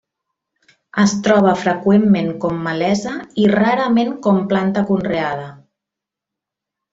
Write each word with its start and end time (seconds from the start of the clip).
Es 1.01 1.11
troba 1.27 1.51
freqüentment 1.63 2.31
com 2.45 2.57
malesa 2.69 3.13
i 3.43 3.45
rarament 3.53 4.13
com 4.29 4.41
planta 4.55 4.85
conreada. 4.89 5.47